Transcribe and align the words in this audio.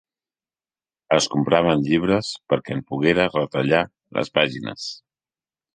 Es 1.17 1.27
compraven 1.33 1.85
llibres 1.89 2.31
perquè 2.53 2.75
en 2.79 2.83
poguera 2.91 3.31
retallar 3.37 3.87
les 4.19 4.37
pàgines. 4.41 4.93